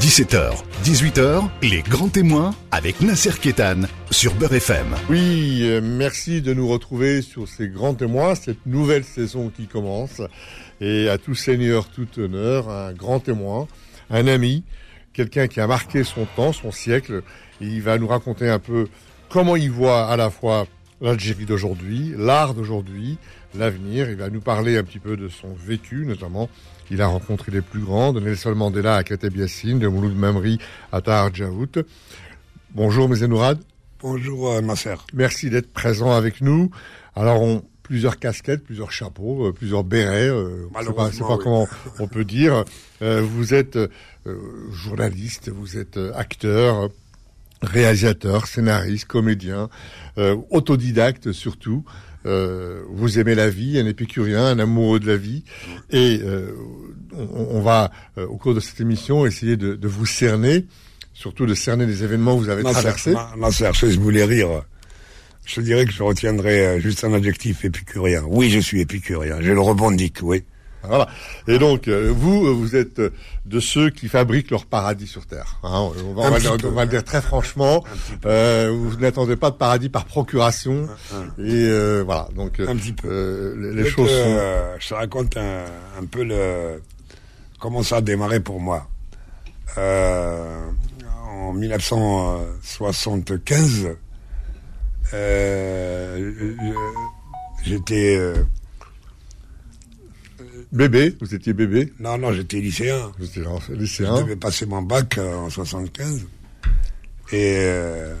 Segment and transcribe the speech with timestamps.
[0.00, 3.80] 17h, 18h, les grands témoins avec Nasser Kétan
[4.12, 4.86] sur Beurre FM.
[5.10, 10.22] Oui, euh, merci de nous retrouver sur ces grands témoins, cette nouvelle saison qui commence.
[10.80, 13.66] Et à tout seigneur, tout honneur, un grand témoin,
[14.08, 14.62] un ami,
[15.12, 17.22] quelqu'un qui a marqué son temps, son siècle.
[17.60, 18.86] il va nous raconter un peu
[19.28, 20.68] comment il voit à la fois
[21.00, 23.18] l'Algérie d'aujourd'hui, l'art d'aujourd'hui,
[23.56, 24.08] l'avenir.
[24.10, 26.48] Il va nous parler un petit peu de son vécu, notamment.
[26.90, 30.58] Il a rencontré les plus grands, de Nelson Mandela à Kateb Yassine, de Mouloud Mamri
[30.92, 31.84] à Tahar Djaout.
[32.74, 33.58] Bonjour, Mézenourad.
[34.00, 34.94] Bonjour, euh, Nasser.
[35.12, 36.70] Merci d'être présent avec nous.
[37.14, 40.28] Alors, on, plusieurs casquettes, plusieurs chapeaux, euh, plusieurs bérets.
[40.28, 41.66] Euh, je sais pas, sais pas comment
[41.98, 42.64] on peut dire.
[43.00, 43.88] Euh, vous êtes euh,
[44.72, 46.90] journaliste, vous êtes acteur,
[47.62, 49.68] réalisateur, scénariste, comédien,
[50.50, 51.84] autodidacte surtout.
[52.26, 55.44] Euh, vous aimez la vie, un épicurien, un amoureux de la vie,
[55.90, 56.52] et euh,
[57.16, 60.66] on, va euh, au cours de cette émission essayer de, de, vous cerner,
[61.14, 63.12] surtout de cerner les événements que vous avez traversés.
[63.12, 64.62] Non, je voulais rire.
[65.44, 68.22] Je dirais que je retiendrai juste un adjectif épicurien.
[68.26, 69.40] Oui, je suis épicurien.
[69.40, 70.42] Je le revendique, oui.
[70.82, 71.08] Voilà.
[71.46, 73.10] Et donc, euh, vous, euh, vous êtes euh,
[73.46, 75.58] de ceux qui fabriquent leur paradis sur Terre.
[75.62, 75.90] Hein.
[76.04, 77.84] On, va, le dire très franchement.
[78.22, 80.88] vous n'attendez pas de paradis par procuration.
[81.38, 81.68] Et
[82.02, 82.28] voilà.
[82.34, 83.54] Donc, un petit peu.
[83.74, 84.08] les, choses.
[84.08, 84.38] Sont...
[84.78, 85.64] je te raconte un,
[86.00, 86.80] un, peu le
[87.58, 88.88] comment ça a démarré pour moi.
[89.76, 93.88] en 1975,
[97.64, 98.32] j'étais
[100.72, 103.12] Bébé, vous étiez bébé Non, non, j'étais lycéen.
[103.22, 104.16] Étiez lycéen.
[104.16, 106.26] Je devais passer mon bac euh, en 75.
[107.32, 108.14] Euh,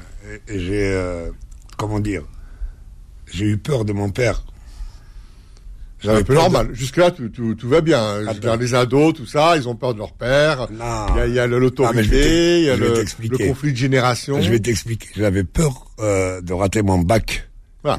[0.48, 1.30] et, j'ai, euh,
[1.76, 2.24] comment dire,
[3.26, 4.44] j'ai eu peur de mon père.
[6.00, 6.68] C'est un peu normal.
[6.72, 8.20] Jusque-là, tout, tout, va bien.
[8.58, 10.68] les ados, tout ça, ils ont peur de leur père.
[10.70, 13.04] Il y a, l'autorité, il y a le,
[13.48, 14.40] conflit de génération.
[14.40, 15.08] Je vais t'expliquer.
[15.16, 17.48] J'avais peur de rater mon bac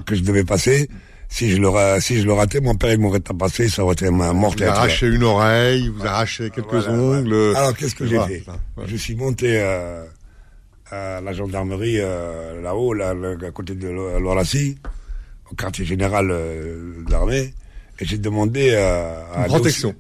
[0.06, 0.90] que je devais passer
[1.30, 1.70] si je le
[2.02, 4.68] si je le ratais, mon père il m'aurait tabassé, ça aurait été mortel.
[4.68, 7.54] Vous arraché une oreille, vous arraché quelques ongles.
[7.56, 8.44] Alors qu'est-ce que j'ai fait
[8.88, 10.04] Je suis monté euh,
[10.90, 13.14] à la gendarmerie euh, là-haut, là,
[13.48, 14.80] à côté de l'Orassi,
[15.52, 17.54] au quartier général euh, de l'armée,
[18.00, 19.96] et j'ai demandé à protection.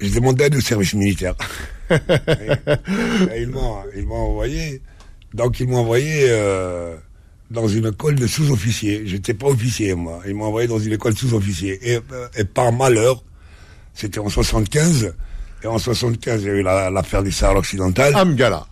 [0.00, 1.34] J'ai demandé à du service militaire.
[1.90, 4.82] ils m'ont ils m'ont envoyé.
[5.34, 6.26] Donc ils m'ont envoyé
[7.50, 9.02] dans une école de sous-officiers.
[9.06, 10.20] J'étais pas officier, moi.
[10.26, 11.78] Ils m'ont envoyé dans une école sous-officiers.
[11.82, 13.22] Et, euh, et, par malheur,
[13.94, 15.14] c'était en 75.
[15.62, 18.14] Et en 75, il y a eu l'affaire du Sahara occidental.
[18.14, 18.66] Amgala.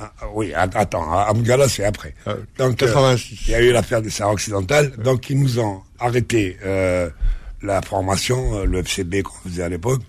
[0.00, 2.14] Ah, ah oui, attends, Amgala, c'est après.
[2.28, 3.32] Euh, donc, 86.
[3.32, 4.92] Euh, il y a eu l'affaire du Sahara occidental.
[4.98, 7.10] Donc, ils nous ont arrêté euh,
[7.62, 10.02] la formation, le FCB qu'on faisait à l'époque.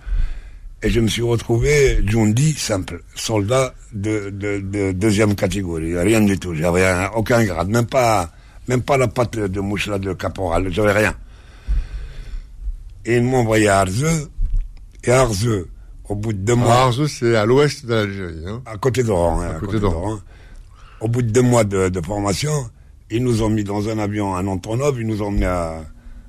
[0.82, 6.40] Et je me suis retrouvé Jundi simple, soldat de, de, de, deuxième catégorie, rien du
[6.40, 6.56] tout.
[6.56, 8.32] J'avais aucun grade, même pas,
[8.70, 11.16] même pas la patte de mouche là de caporal, j'avais rien.
[13.06, 14.30] Et ils m'ont envoyé à Arzeux,
[15.04, 15.68] et Arzeux,
[16.08, 16.76] au bout de deux mois.
[16.76, 18.62] Arzeux, c'est à l'ouest de l'Algérie, hein.
[18.66, 20.20] À côté d'Oran, hein, à, côté, d'Oran.
[21.02, 22.70] Au bout de deux mois de, de, formation,
[23.12, 25.84] ils nous ont mis dans un avion à Antonov, ils nous ont mis à,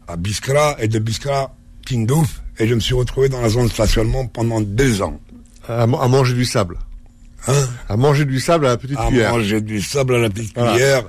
[0.09, 1.55] à Biskra, et de Biskra,
[1.87, 5.19] Tindouf, et je me suis retrouvé dans la zone de stationnement pendant deux ans.
[5.67, 6.77] À, manger du sable.
[7.49, 9.31] Hein À manger du sable à la petite cuillère.
[9.31, 11.05] À manger du sable à la petite cuillère.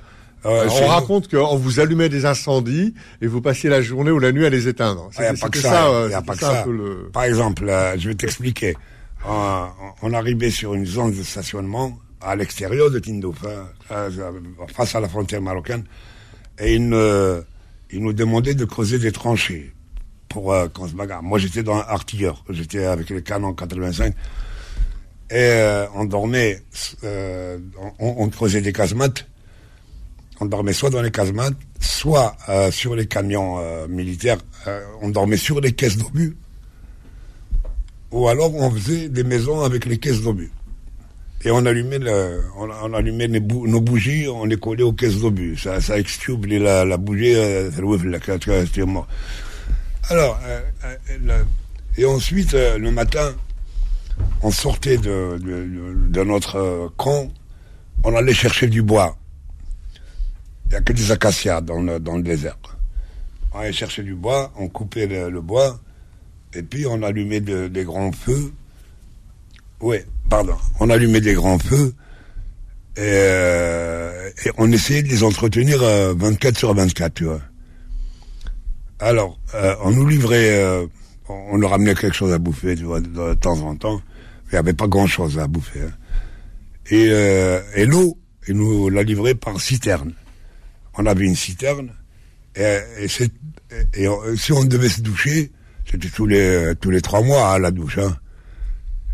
[0.46, 4.32] Euh, on raconte qu'on vous allumait des incendies et vous passiez la journée ou la
[4.32, 5.10] nuit à les éteindre.
[5.18, 6.08] Il n'y a pas que ça.
[6.10, 6.66] y a pas que ça.
[7.14, 8.76] Par exemple, euh, je vais t'expliquer.
[9.26, 14.10] on arrivait sur une zone de stationnement à l'extérieur de Tindouf, hein,
[14.74, 15.84] face à la frontière marocaine,
[16.60, 17.44] et ils,
[17.92, 19.74] ils nous demandaient de creuser des tranchées
[20.32, 21.22] pour euh, qu'on se bagarre.
[21.22, 22.44] Moi, j'étais dans artilleur.
[22.50, 24.14] J'étais avec les canons 85.
[25.30, 26.62] Et euh, on dormait,
[27.04, 27.60] euh,
[28.00, 29.28] on, creusait des casemates.
[30.40, 32.36] On dormait soit dans les casemates, soit
[32.72, 34.40] sur les camions militaires.
[35.02, 36.36] on dormait sur les caisses d'obus.
[38.12, 40.52] Ou alors on faisait des maisons avec les caisses d'obus.
[41.46, 45.58] Et on allumait, le, on, allumait nos bougies, on les collait aux caisses d'obus.
[45.58, 47.36] Ça, ça extube la, la bougie.
[50.10, 50.62] Alors, euh,
[51.10, 51.44] euh,
[51.98, 53.34] et ensuite, euh, le matin,
[54.42, 57.32] on sortait de, de, notre camp,
[58.04, 59.18] on allait chercher du bois.
[60.66, 62.58] Il n'y a que des acacias dans le, dans le désert.
[63.54, 65.80] On allait chercher du bois, on coupait le, bois,
[66.54, 68.54] et puis on allumait des grands feux.
[69.82, 69.98] Oui,
[70.30, 70.56] pardon.
[70.80, 71.94] On allumait des grands feux,
[72.98, 77.42] et, et on essayait de les entretenir 24 sur 24, tu vois.
[79.02, 80.86] Alors, euh, on nous livrait, euh,
[81.28, 84.00] on leur ramenait quelque chose à bouffer, tu vois, de, temps en temps.
[84.48, 85.82] Il n'y avait pas grand-chose à bouffer.
[85.82, 85.92] Hein.
[86.92, 90.14] Et, euh, et l'eau, il nous l'a livrée par citerne.
[91.00, 91.92] On avait une citerne,
[92.56, 95.52] et, et, si on devait se doucher,
[95.90, 97.98] c'était tous les tous les trois mois à la douche.
[97.98, 98.18] Hein.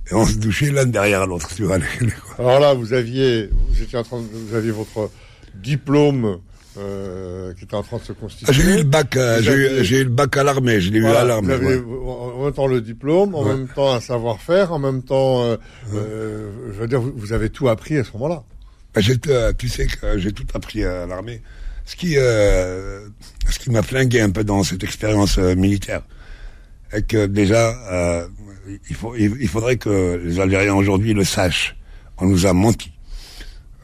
[0.10, 1.48] Et on se douchait l'un derrière l'autre.
[2.40, 5.12] Alors là, vous aviez, vous étiez en train, vous aviez votre
[5.54, 6.40] diplôme
[6.78, 8.54] euh, qui était en train de se constituer.
[8.54, 11.24] J'ai eu le bac, euh, j'ai eu, le bac à l'armée, je l'ai eu à
[11.24, 11.56] l'armée.
[11.56, 15.58] En même temps le diplôme, en même temps un savoir-faire, en même temps, euh,
[15.94, 18.44] euh, je veux dire, vous, avez tout appris à ce moment-là.
[18.94, 19.02] Bah,
[19.58, 21.42] tu sais que j'ai tout appris à l'armée.
[21.86, 26.02] Ce qui, ce qui m'a flingué un peu dans cette expérience militaire,
[26.92, 28.28] est que déjà,
[28.90, 31.76] il, faut, il, faudrait que les Algériens aujourd'hui le sachent.
[32.18, 32.92] On nous a menti.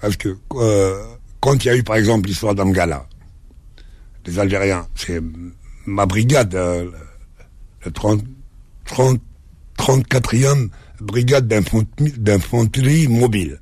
[0.02, 0.36] Parce que
[1.44, 3.06] quand il y a eu, par exemple, l'histoire d'Amgala,
[4.26, 5.22] les Algériens, c'est
[5.86, 6.90] ma brigade, euh,
[7.84, 8.24] le 30,
[8.86, 9.20] 30,
[9.78, 10.70] 34e
[11.02, 13.60] brigade d'infanterie mobile,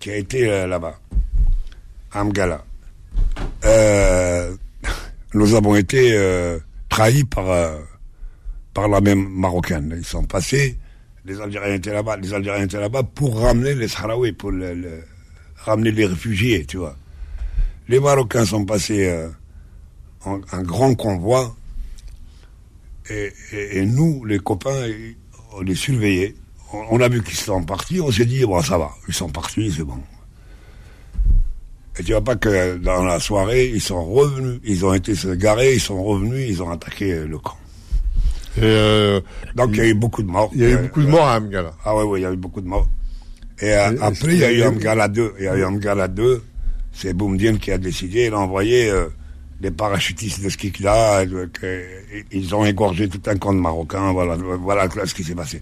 [0.00, 0.98] qui a été euh, là-bas,
[2.10, 2.64] à Amgala.
[3.64, 4.56] Euh,
[5.32, 6.18] nous avons été
[6.88, 7.46] trahis par,
[8.72, 9.94] par la même marocaine.
[9.96, 10.76] Ils sont passés,
[11.24, 15.04] les Algériens étaient là-bas, les Algériens étaient là-bas pour ramener les Sahraouis, pour le
[15.64, 16.96] ramener les réfugiés, tu vois.
[17.88, 19.28] Les Marocains sont passés euh,
[20.24, 21.54] en grand convoi
[23.10, 24.88] et, nous, les copains,
[25.52, 26.34] on les surveillait.
[26.90, 29.72] On, a vu qu'ils sont partis, on s'est dit, bon, ça va, ils sont partis,
[29.76, 29.98] c'est bon.
[31.98, 35.28] Et tu vois pas que dans la soirée, ils sont revenus, ils ont été se
[35.28, 37.56] garer, ils sont revenus, ils ont attaqué le camp.
[38.58, 39.20] Euh,
[39.54, 40.50] Donc il y a eu beaucoup de morts.
[40.54, 41.74] Il y a eu beaucoup de morts à Amgala.
[41.84, 42.88] Ah ouais, ouais, il y a eu beaucoup de morts.
[43.60, 45.34] Et, euh, après, il y a eu Amgala 2.
[45.38, 46.42] Il y a eu Amgala 2.
[46.92, 48.26] C'est Boumdien qui a décidé.
[48.26, 49.08] Il a envoyé euh,
[49.60, 51.82] des parachutistes de ce là euh,
[52.30, 54.12] ils ont égorgé tout un camp de Marocains.
[54.12, 55.60] Voilà, voilà ce qui s'est passé.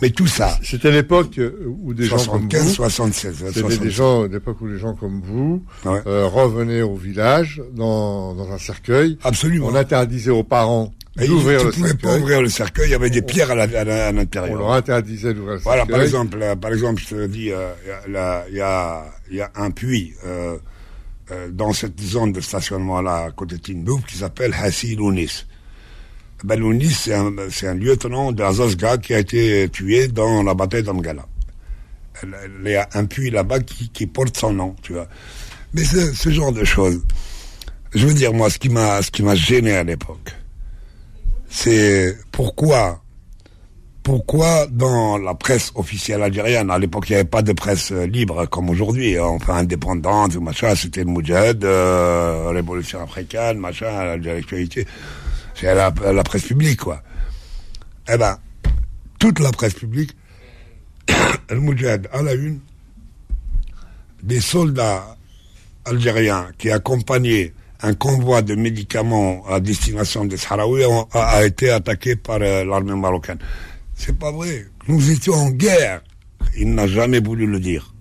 [0.00, 0.58] Mais tout ça.
[0.64, 1.38] C'était l'époque
[1.82, 2.68] où des gens comme vous.
[2.68, 3.44] 76.
[3.52, 8.58] C'était des gens, l'époque où des gens comme vous revenaient au village dans, dans un
[8.58, 9.18] cercueil.
[9.22, 9.68] Absolument.
[9.68, 13.10] On interdisait aux parents et tu ne pouvais pas ouvrir le cercueil, il y avait
[13.10, 14.56] des pierres à l'intérieur.
[14.56, 15.84] On leur interdisait d'ouvrir le cercueil.
[15.84, 17.72] Voilà, par exemple, euh, par exemple, je te dis, euh,
[18.06, 20.56] il y, a, y a un puits euh,
[21.30, 25.44] euh, dans cette zone de stationnement-là, à côté de Tindouf, qui s'appelle Hassi Lounis.
[26.44, 31.26] Ben, Lounis, c'est un, un, lieutenant d'Azazga qui a été tué dans la bataille d'Amgala.
[32.24, 35.08] Il y a un puits là-bas qui, qui, porte son nom, tu vois.
[35.74, 37.00] Mais ce, ce genre de choses,
[37.94, 40.32] je veux dire, moi, ce qui m'a, ce qui m'a gêné à l'époque,
[41.52, 43.02] c'est pourquoi
[44.02, 48.04] pourquoi dans la presse officielle algérienne, à l'époque il n'y avait pas de presse euh,
[48.04, 54.16] libre comme aujourd'hui, hein, enfin indépendante ou machin, c'était le Moudjahid, euh, Révolution africaine, machin,
[54.16, 54.88] l'actualité,
[55.54, 55.92] c'est la,
[56.24, 57.00] presse publique quoi.
[58.12, 58.38] Eh ben,
[59.20, 60.16] toute la presse publique,
[61.50, 62.58] le Moudjahid à la une,
[64.24, 65.16] des soldats
[65.84, 67.52] algériens qui accompagnaient
[67.82, 73.38] un convoi de médicaments à destination des Sahraouis a, été attaqué par euh, l'armée marocaine.
[73.94, 74.66] C'est pas vrai.
[74.86, 76.02] Nous étions en guerre.
[76.56, 77.92] Il n'a jamais voulu le dire.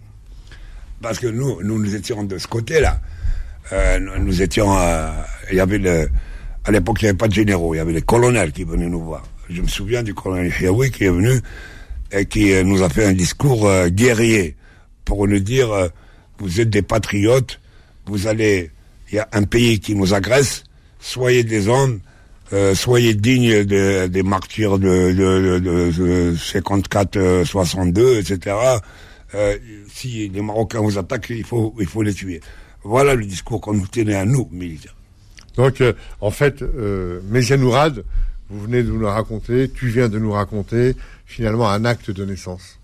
[1.01, 3.01] Parce que nous, nous, nous étions de ce côté-là.
[3.73, 5.09] Euh, nous étions, euh,
[5.49, 6.09] il y avait le,
[6.63, 8.89] à l'époque, il n'y avait pas de généraux, il y avait les colonels qui venaient
[8.89, 9.23] nous voir.
[9.49, 11.41] Je me souviens du colonel Hiaoui qui est venu
[12.11, 14.55] et qui nous a fait un discours guerrier
[15.05, 15.69] pour nous dire,
[16.39, 17.59] vous êtes des patriotes,
[18.05, 18.71] vous allez
[19.11, 20.63] il y a un pays qui nous agresse,
[20.99, 21.99] soyez des hommes,
[22.53, 28.55] euh, soyez dignes des martyrs de, de, de, 54, 62, etc.
[29.33, 32.41] Euh, si les Marocains vous attaquent, il faut, il faut les tuer.
[32.83, 34.95] Voilà le discours qu'on nous tenait à nous, militaires.
[35.55, 37.19] Donc, euh, en fait, euh,
[38.49, 42.79] vous venez de nous raconter, tu viens de nous raconter finalement un acte de naissance.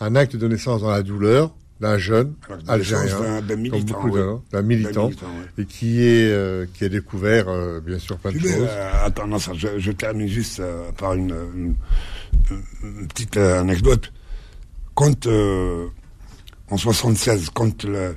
[0.00, 2.34] Un acte de naissance dans la douleur, d'un jeune
[2.66, 5.10] algérien, d'un militant, d'un militant,
[5.56, 8.52] et qui est euh, qui a découvert euh, bien sûr plein de choses.
[8.68, 10.60] Euh, attends, non, ça, je, je, termine juste
[10.96, 11.74] par une, une,
[12.82, 14.12] une, petite anecdote.
[14.94, 15.28] Quand
[16.70, 18.16] en 76, quand le,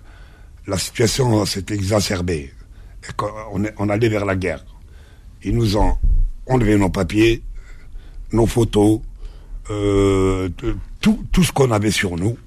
[0.66, 2.52] la situation s'est exacerbée,
[3.04, 4.66] et on, on allait vers la guerre,
[5.44, 5.98] ils nous ont
[6.48, 7.44] enlevé nos papiers,
[8.32, 9.02] nos photos,
[9.68, 12.38] tout, tout ce qu'on avait sur nous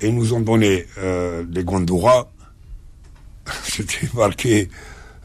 [0.00, 2.28] et nous ont donné euh, des gondouras.
[3.64, 4.68] C'était marqué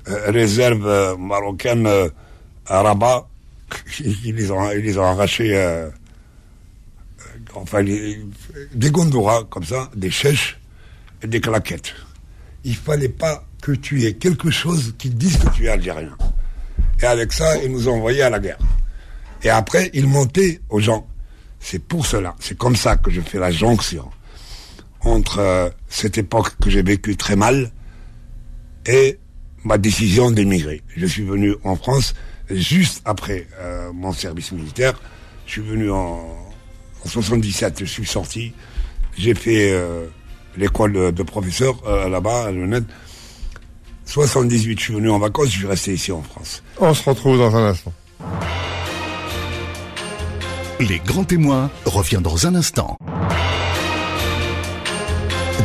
[0.07, 2.09] euh, réserve euh, marocaine euh,
[2.65, 3.27] à Rabat.
[3.99, 5.89] ils, les ont, ils les ont arrachés, euh,
[7.55, 10.59] enfin, des gondouras comme ça, des chèches
[11.21, 11.93] et des claquettes.
[12.63, 16.15] Il fallait pas que tu aies quelque chose qui dise que tu es algérien.
[17.01, 18.59] Et avec ça, ils nous ont envoyés à la guerre.
[19.41, 21.07] Et après, ils montaient aux gens
[21.59, 24.09] C'est pour cela, c'est comme ça que je fais la jonction
[25.03, 27.71] entre euh, cette époque que j'ai vécue très mal
[28.85, 29.19] et
[29.63, 30.81] ma décision d'émigrer.
[30.95, 32.13] Je suis venu en France
[32.49, 34.99] juste après euh, mon service militaire.
[35.45, 36.37] Je suis venu en,
[37.05, 38.53] en 77, je suis sorti.
[39.17, 40.07] J'ai fait euh,
[40.57, 42.85] l'école de, professeur là-bas à Lennep.
[44.05, 46.61] 78, je suis venu en vacances, je suis resté ici en France.
[46.79, 47.93] On se retrouve dans un instant.
[50.79, 52.97] Les grands témoins revient dans un instant.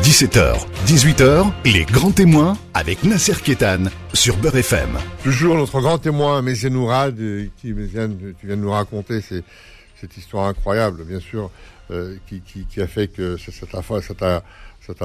[0.08, 4.96] 17h, 18h, les grands témoins avec Nasser Kétan sur Beurre FM.
[5.22, 10.46] Toujours notre grand témoin, Mézénourad, euh, qui vient, tu viens de nous raconter cette histoire
[10.46, 11.50] incroyable, bien sûr,
[11.90, 13.82] euh, qui, a fait que ça t'a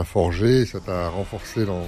[0.06, 1.84] forgé, ça t'a renforcé dans,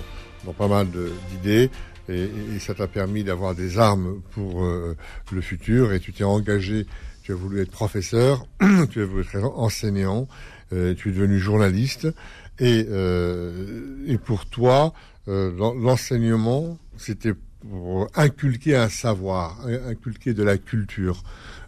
[0.57, 0.88] pas mal
[1.31, 1.69] d'idées.
[2.10, 4.98] Et, ça t'a permis d'avoir des armes pour euh,
[5.31, 6.86] le futur et tu t'es engagé,
[7.24, 8.45] tu as voulu être professeur,
[8.91, 10.27] tu as voulu être enseignant,
[10.69, 12.10] tu es devenu journaliste
[12.59, 14.93] et, euh, et pour toi,
[15.27, 17.33] euh, l'enseignement, c'était
[17.69, 21.24] pour inculquer un savoir, inculquer de la culture,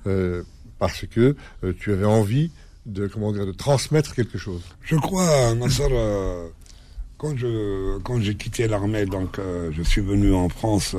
[0.06, 0.44] euh,
[0.80, 2.52] parce que euh, tu avais envie
[2.86, 4.62] de comment dire de transmettre quelque chose.
[4.82, 6.48] Je crois, Nasser, euh,
[7.18, 10.96] quand je quand j'ai quitté l'armée, donc euh, je suis venu en France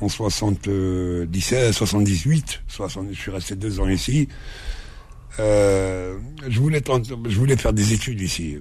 [0.00, 4.28] en 77, 78, 60, je suis resté deux ans ici.
[5.38, 6.18] Euh,
[6.48, 8.58] je voulais je voulais faire des études ici.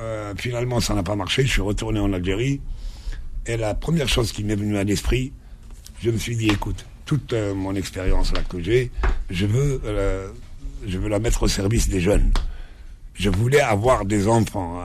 [0.00, 1.42] Euh, finalement, ça n'a pas marché.
[1.42, 2.60] Je suis retourné en Algérie.
[3.46, 5.32] Et la première chose qui m'est venue à l'esprit,
[6.02, 8.90] je me suis dit, écoute, toute euh, mon expérience là que j'ai,
[9.30, 9.80] je veux,
[10.86, 12.32] je veux la mettre au service des jeunes.
[13.14, 14.80] Je voulais avoir des enfants,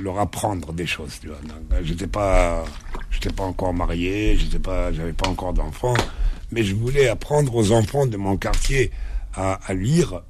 [0.00, 1.20] leur apprendre des choses.
[1.20, 1.38] Tu vois.
[1.82, 2.64] j'étais pas,
[3.10, 5.94] j'étais pas encore marié, j'étais pas, j'avais pas encore d'enfants,
[6.50, 8.90] mais je voulais apprendre aux enfants de mon quartier
[9.36, 10.22] à, lire,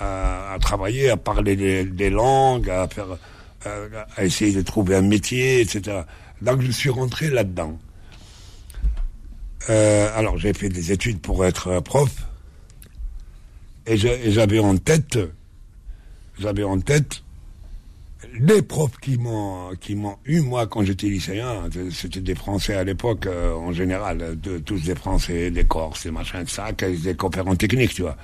[0.00, 3.18] à, travailler, à parler des, langues, à faire,
[3.64, 6.02] à, essayer de trouver un métier, etc.
[6.42, 7.78] Donc je suis rentré là-dedans.
[9.68, 12.10] Euh, alors j'ai fait des études pour être prof,
[13.86, 15.18] et j'avais en tête,
[16.38, 17.22] j'avais en tête
[18.38, 22.84] les profs qui m'ont qui m'ont eu moi quand j'étais lycéen, c'était des Français à
[22.84, 27.14] l'époque euh, en général, de, tous des Français, des Corses, des machins de ça, des
[27.14, 28.16] conférences techniques, tu vois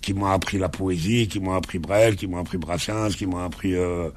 [0.00, 3.44] qui m'ont appris la poésie, qui m'ont appris Brel, qui m'ont appris Brassens, qui m'ont
[3.44, 4.08] appris, euh,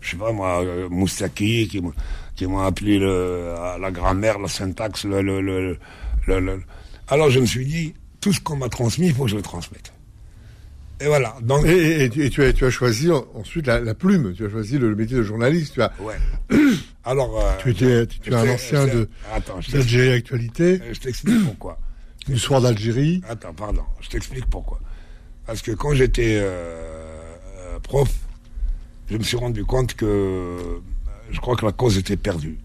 [0.00, 1.92] je sais pas moi, euh, Moustaki, qui m'ont,
[2.36, 5.78] qui m'ont appris le, la grammaire, la syntaxe, le, le, le,
[6.26, 6.62] le,
[7.08, 9.42] Alors je me suis dit, tout ce qu'on m'a transmis, il faut que je le
[9.42, 9.92] transmette.
[11.02, 11.34] Et voilà.
[11.42, 11.66] Donc...
[11.66, 15.22] Et, tu, as, tu as choisi ensuite la, plume, tu as choisi le, métier de
[15.22, 15.74] journaliste.
[15.74, 15.92] Tu as...
[16.00, 16.16] Ouais.
[17.04, 19.08] Alors, euh, tu, étais, tu, es un ancien de
[19.72, 20.80] d'Algérie Actualité.
[20.92, 21.78] Je t'explique pourquoi.
[22.26, 23.20] Du soir d'Algérie.
[23.28, 23.82] Attends, pardon.
[24.00, 24.80] Je t'explique pourquoi.
[25.46, 27.10] Parce que quand j'étais euh,
[27.58, 28.08] euh, prof,
[29.10, 30.80] je me suis rendu compte que
[31.30, 32.58] je crois que la cause était perdue.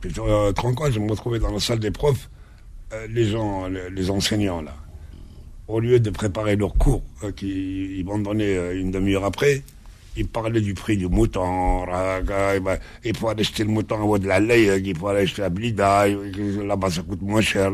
[0.00, 2.28] Puis, euh, ans, je me retrouvais dans la salle des profs,
[2.92, 4.74] euh, les gens, les, enseignants là,
[5.68, 7.02] au lieu de préparer leurs cours,
[7.36, 9.62] qui ils m'ont donné une demi-heure après,
[10.16, 11.84] ils parlaient du prix du mouton,
[13.04, 15.50] il faut aller acheter le mouton à de la lait, il faut aller acheter la
[15.50, 17.72] blida, là-bas ça coûte moins cher.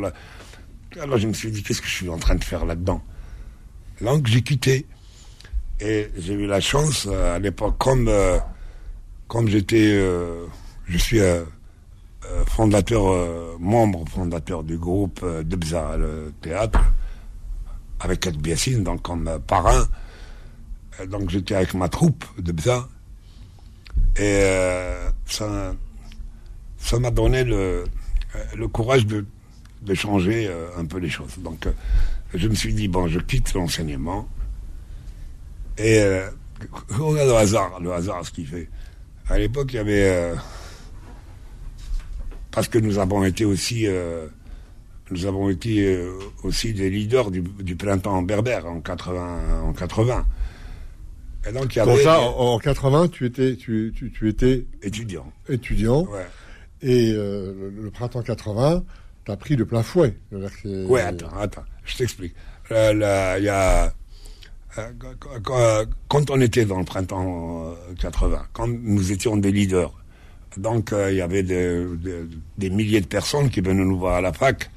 [1.01, 3.03] Alors je me suis dit, qu'est-ce que je suis en train de faire là-dedans?
[4.01, 4.87] Donc j'ai quitté.
[5.83, 8.39] Et j'ai eu la chance, euh, à l'époque, comme, euh,
[9.29, 10.45] comme j'étais, euh,
[10.87, 11.21] je suis
[12.47, 16.81] fondateur, membre fondateur du groupe Debza, le théâtre,
[18.01, 19.87] avec Ed Biassine, donc comme parrain.
[21.09, 22.89] donc j'étais avec ma troupe Debza.
[24.17, 24.43] Et
[25.27, 25.75] ça,
[26.79, 27.85] ça m'a donné le,
[28.57, 29.25] le courage de,
[29.83, 31.39] de changer un peu les choses.
[31.39, 31.67] Donc
[32.35, 34.29] je me suis dit, bon, je quitte l'enseignement.
[35.79, 36.29] Et euh,
[36.91, 38.69] regarde le hasard, le hasard, ce qu'il fait.
[39.29, 40.09] À l'époque, il y avait...
[40.09, 40.35] Euh,
[42.51, 43.87] parce que nous avons été aussi...
[43.87, 44.29] Euh,
[45.11, 46.13] nous avons été euh,
[46.43, 49.63] aussi des leaders du, du, printemps berbère en 80.
[49.65, 50.27] En 80.
[51.49, 54.67] Et donc, il y avait, Pour ça, en, 80, tu étais, tu, tu, tu étais
[54.83, 55.33] étudiant.
[55.49, 56.03] Étudiant.
[56.03, 56.27] Ouais.
[56.83, 58.85] Et le, le, printemps 80,
[59.25, 60.17] t'as pris de plein fouet.
[60.33, 62.35] Ouais, attends, attends je t'explique.
[62.71, 63.93] Euh, il y a
[64.79, 69.93] euh, quand on était dans le printemps 80, euh, quand nous étions des leaders,
[70.57, 74.71] donc il y avait des milliers de personnes qui venaient nous voir à la fac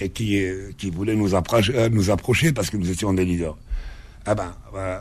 [0.00, 0.42] et qui,
[0.78, 3.56] qui voulaient nous approcher, nous approcher parce que nous étions des leaders.
[4.26, 4.52] Ah ben,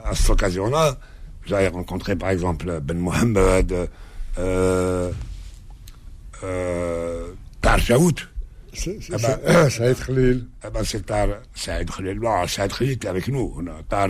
[0.06, 0.98] à cette occasion-là,
[1.46, 3.90] j'avais rencontré par exemple Ben Mohamed,
[4.38, 5.12] euh,
[6.44, 7.32] euh,
[9.12, 10.46] Ah bah, ça va être l'île.
[10.64, 11.06] Ah bah c'est
[11.82, 12.20] être l'île.
[12.20, 13.62] Non, ça être l'île, avec nous.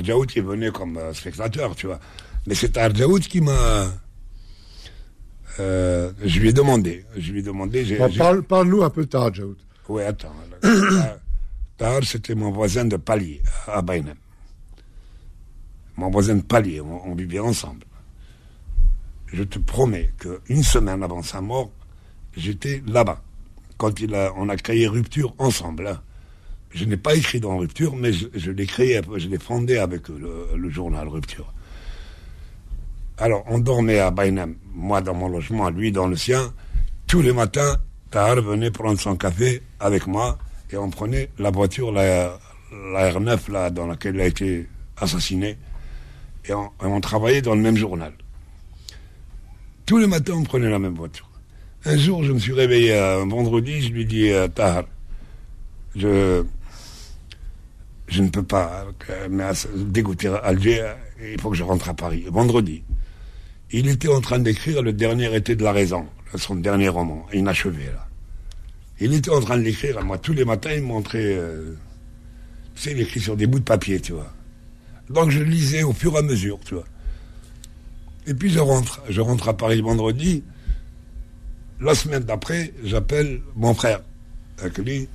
[0.03, 1.99] Jaoud qui est venu comme euh, spectateur, tu vois.
[2.45, 3.87] Mais c'est Tahar Jaoud qui m'a.
[5.59, 7.05] Euh, je lui ai demandé.
[7.17, 7.83] Je lui ai demandé.
[8.17, 9.57] parle, parle-nous un peu de Tahar Jaoud.
[9.89, 10.31] Oui, attends.
[11.77, 14.17] Tahar, c'était mon voisin de palier à Baïnem.
[15.97, 17.85] Mon voisin de palier, on, vivait ensemble.
[19.25, 21.71] Je te promets qu'une semaine avant sa mort,
[22.37, 23.21] j'étais là-bas.
[23.77, 25.87] Quand il a, on a créé Rupture ensemble.
[25.87, 26.01] Hein.
[26.71, 30.69] Je n'ai pas écrit dans Rupture, mais je, l'ai créé, je l'ai fondé avec le,
[30.69, 31.51] journal Rupture.
[33.17, 36.53] Alors, on dormait à Bainam, moi dans mon logement, lui dans le sien.
[37.07, 37.77] Tous les matins,
[38.11, 40.37] Tahar venait prendre son café avec moi
[40.71, 42.39] et on prenait la voiture, la,
[42.71, 45.57] la R9, là, dans laquelle il a été assassiné,
[46.45, 48.13] et on, travaillait dans le même journal.
[49.85, 51.29] Tous les matins, on prenait la même voiture.
[51.85, 54.83] Un jour, je me suis réveillé un vendredi, je lui dis à Tahar,
[55.95, 56.43] je,
[58.17, 58.85] ne peux pas,
[59.29, 59.43] mais
[59.75, 62.25] dégoûter Alger, il faut que je rentre à Paris.
[62.27, 62.83] Vendredi.
[63.71, 67.85] Il était en train d'écrire le dernier été de la raison, son dernier roman, inachevé
[67.85, 68.05] là.
[69.01, 71.73] Il était en train de l'écrire, moi tous les matins il me montrait, euh,
[72.75, 74.31] tu sais, il écrit sur des bouts de papier, tu vois.
[75.09, 76.85] Donc je lisais au fur et à mesure, tu vois.
[78.27, 80.43] Et puis je rentre, je rentre à Paris vendredi.
[81.79, 84.01] La semaine d'après, j'appelle mon frère,
[84.77, 85.07] lui.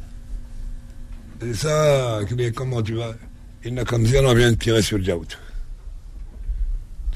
[1.45, 2.21] Et ça,
[2.55, 3.15] comment tu vas?
[3.65, 5.05] Il n'a comme ça, on vient de tirer sur le.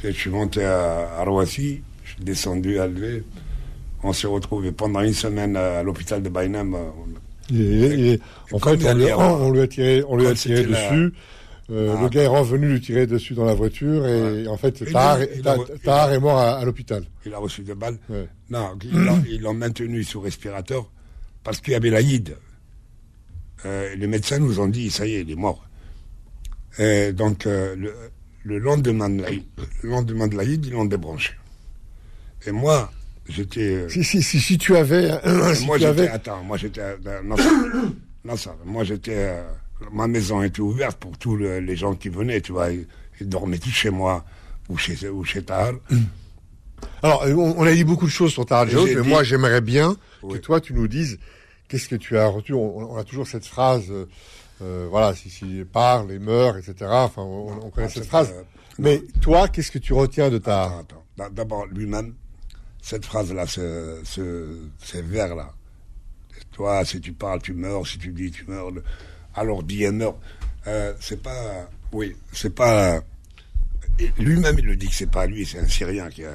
[0.02, 3.24] Je suis monté à, Roissy, je suis descendu à Levé.
[4.02, 6.28] On s'est retrouvé pendant une semaine à, l'hôpital de
[8.52, 11.12] en fait, on lui, a tiré, on lui a tiré dessus.
[11.70, 14.84] Euh, ah, le gars est revenu lui tirer dessus dans la voiture et en fait,
[14.90, 15.20] Tahar,
[16.12, 17.04] est mort à, l'hôpital.
[17.26, 17.98] Il a reçu des balles.
[18.48, 18.78] Non,
[19.28, 20.90] ils l'ont maintenu sous respirateur
[21.44, 22.36] parce qu'il y avait l'Aïd.
[23.64, 25.66] Euh, les médecins nous ont dit, ça y est, il est mort.
[26.78, 27.74] Et donc, euh,
[28.44, 29.42] le, lendemain de l'Aïd,
[29.82, 31.34] le lendemain de l'Aïd, ils l'ont débranché.
[32.46, 32.90] Et moi,
[33.28, 33.88] j'étais.
[33.88, 35.10] Si, si, si, si tu avais.
[35.64, 36.08] moi, j'étais.
[36.08, 36.96] Attends, moi, j'étais.
[37.24, 37.36] non,
[38.24, 38.56] non, ça.
[38.64, 39.34] Moi, j'étais
[39.92, 42.70] ma maison était ouverte pour tous les gens qui venaient, tu vois.
[42.70, 42.86] Ils,
[43.20, 44.24] dormaient tous chez moi
[44.68, 45.72] ou chez, ou chez Tahar.
[47.02, 50.60] Alors, on, a dit beaucoup de choses sur Tahar mais moi, j'aimerais bien que toi,
[50.60, 51.18] tu nous dises
[51.68, 52.56] qu'est-ce que tu as retenu.
[52.56, 54.06] On, a toujours cette phrase, euh,
[54.62, 56.88] euh, voilà, si, si parle et meurt, etc.
[56.88, 58.32] Enfin, on, connaît ah, cette phrase.
[58.78, 60.84] mais toi, qu'est-ce que tu retiens de Tahar?
[61.32, 62.14] D'abord, lui-même,
[62.82, 64.00] cette phrase-là, ce,
[64.82, 65.52] ces vers-là.
[66.52, 67.86] Toi, si tu parles, tu meurs.
[67.86, 68.70] Si tu dis, tu meurs
[69.38, 70.10] alors Diener,
[70.66, 73.00] euh, c'est pas, oui, c'est pas.
[74.18, 76.30] Lui-même, il le dit que c'est pas lui, c'est un Syrien qui a,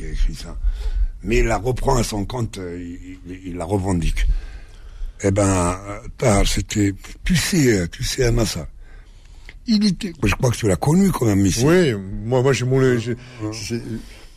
[0.00, 0.56] écrit ça.
[1.22, 2.96] Mais il la reprend à son compte, euh,
[3.26, 4.26] il, la revendique.
[5.22, 5.78] Eh ben,
[6.16, 6.94] Tahar, c'était,
[7.24, 8.66] tu sais, tu sais, Amassa.
[9.66, 11.64] Il était, je crois que tu l'as connu quand même ici.
[11.64, 12.80] Oui, moi, moi, j'ai mon,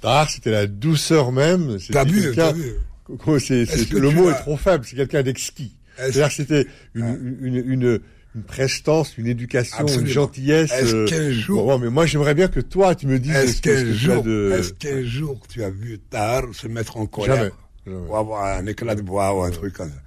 [0.04, 1.78] Tahar, c'était la douceur même.
[1.92, 5.76] T'as vu, le mot est trop faible, c'est quelqu'un d'exquis.
[5.98, 8.00] C'est-à-dire que c'était une, une, une,
[8.36, 10.72] une, prestance, une éducation, une gentillesse.
[10.74, 11.80] Est-ce euh, qu'un jour...
[11.80, 13.36] mais moi, j'aimerais bien que toi, tu me dises...
[13.36, 17.52] Est-ce qu'un jour, est-ce qu'un jour, tu as vu Tahar se mettre en colère
[17.86, 17.98] Jamais.
[18.08, 20.02] Ou avoir un éclat de bois ou un truc comme ça?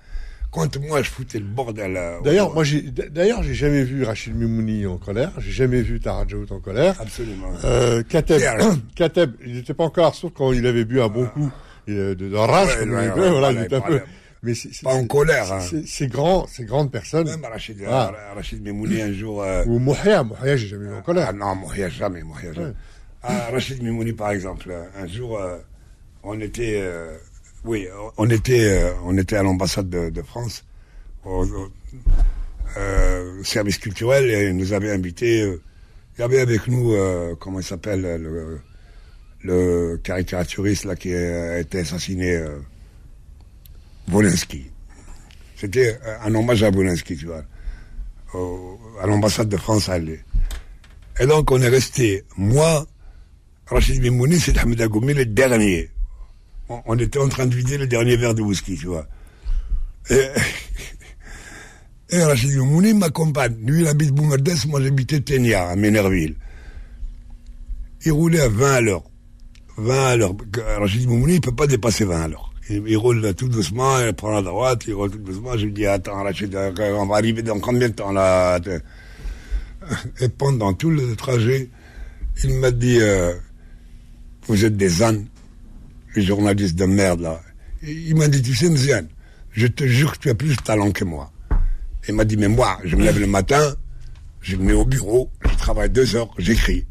[0.51, 1.97] Quand moi je foutais le bordel.
[1.97, 6.01] Euh, d'ailleurs, moi j'ai d'ailleurs j'ai jamais vu Rachid Mimouni en colère, j'ai jamais vu
[6.01, 7.01] Tarajout en colère.
[7.01, 7.53] Absolument.
[7.65, 8.41] Euh, Kateb,
[8.95, 11.51] Kateb, il n'était pas encore sauf quand il avait bu un bon coup
[11.87, 12.79] de, de, rage.
[12.85, 14.01] voilà, il était un peu
[14.47, 15.53] mais c'est pas en colère.
[15.53, 15.61] Hein.
[15.87, 17.27] C'est grand, ces grandes personnes.
[17.27, 18.13] Même Rachid, ah.
[18.35, 19.43] Rachid Memouni un jour.
[19.43, 21.27] Euh, Ou Mouhia, Mouhia, j'ai jamais vu en colère.
[21.29, 22.73] Ah, non, Mouhia jamais, Mouhia jamais.
[23.23, 25.59] Ah, Rachid Memouni par exemple, un jour, euh,
[26.23, 27.17] on était, euh,
[27.67, 30.65] oui, on était, on était à l'ambassade de, France,
[31.25, 31.45] au,
[33.43, 35.41] service culturel, et il nous avait invités.
[35.41, 36.95] il y avait avec nous,
[37.39, 38.61] comment il s'appelle,
[39.43, 42.43] le, caricaturiste là qui a été assassiné.
[44.09, 44.71] Volensky.
[45.57, 47.45] C'était un hommage à Volensky, tu vois,
[49.01, 52.87] à l'ambassade de France à Et donc, on est resté, moi,
[53.67, 55.91] Rachid Mimouni, c'est Ahmed Agoumi, le dernier.
[56.69, 59.07] On, était en train de vider le dernier verre de whisky, tu vois.
[60.11, 60.23] Et,
[62.23, 63.57] Rachid Mimouni m'accompagne.
[63.65, 66.37] Lui, il habite Boumerdes, moi j'habitais Ténia, à Ménerville.
[68.05, 69.05] Il roulait à 20 à l'heure.
[69.77, 70.35] 20 à l'heure.
[70.79, 72.53] Rachid Mimouni, il ne peut pas dépasser 20 à l'heure.
[72.69, 75.57] Il, roule tout doucement, il prend la droite, il roule tout doucement.
[75.57, 78.59] Je lui dis, attends, Rachid, on va arriver dans combien de temps là
[80.21, 81.71] Et pendant tout le trajet,
[82.43, 83.35] il m'a dit, euh,
[84.47, 85.27] vous êtes des ânes,
[86.17, 87.41] les journalistes de merde là.
[87.83, 89.09] il m'a dit, tu sais, Mziane,
[89.53, 91.31] je te jure que tu as plus de talent que moi.
[92.09, 93.75] Il m'a dit, mais moi, je me lève le matin,
[94.41, 96.87] je me mets au bureau, je travaille deux heures, j'écris.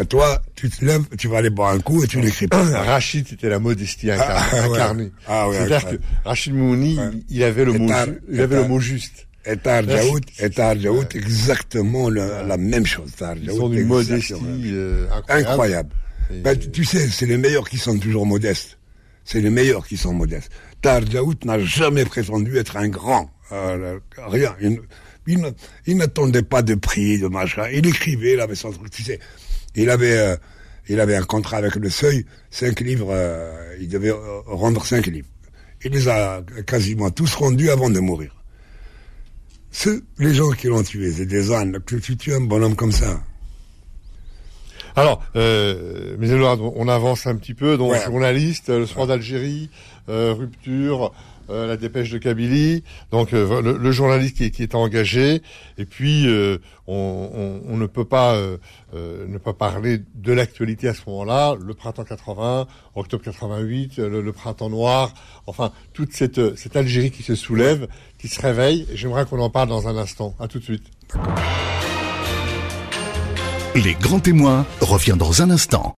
[0.00, 2.62] Et toi, tu te lèves, tu vas aller boire un coup et tu n'écris pas.
[2.62, 5.10] Rachid, c'était la modestie incarnée.
[5.26, 6.98] Ah, ah C'est-à-dire que Rachid Mouni,
[7.30, 7.92] il avait le mot,
[8.30, 9.26] il avait le mot juste.
[9.44, 13.10] Et Tarjaout, et Tarjaout, exactement la, même chose.
[13.42, 15.48] Ils sont d'une modestie euh, incroyable.
[15.48, 15.90] incroyable.
[16.30, 18.78] Ben, tu, sais, c'est les meilleurs qui sont toujours modestes.
[19.24, 20.50] C'est les meilleurs qui sont modestes.
[20.82, 23.30] Tarjaout n'a jamais prétendu être un grand.
[23.52, 24.54] Euh, rien.
[25.26, 27.66] Il, n'attendait pas de prix, de machin.
[27.72, 29.20] Il écrivait, il avait son truc, tu sais.
[29.74, 30.36] Il avait, euh,
[30.88, 34.12] il avait un contrat avec le Seuil, cinq livres, euh, il devait
[34.46, 35.28] rendre cinq livres.
[35.84, 38.34] Il les a quasiment tous rendus avant de mourir.
[39.70, 41.78] C'est les gens qui l'ont tué, c'est des ânes.
[41.86, 43.22] Tu, tu tues un bonhomme comme ça.
[44.98, 47.76] Alors, euh, mais on avance un petit peu.
[47.76, 49.70] Donc, journaliste, le soir d'Algérie,
[50.08, 51.12] rupture,
[51.50, 55.40] euh, la dépêche de Kabylie, donc euh, le, journaliste qui, qui, est engagé,
[55.78, 58.38] et puis euh, on, on, ne peut pas
[58.92, 64.32] ne pas parler de l'actualité à ce moment-là, le printemps 80, octobre 88, le, le,
[64.32, 65.14] printemps noir,
[65.46, 68.86] enfin toute cette, cette Algérie qui se soulève, qui se réveille.
[68.92, 70.34] J'aimerais qu'on en parle dans un instant.
[70.38, 70.84] À tout de suite.
[73.84, 75.94] Les grands témoins revient dans un instant.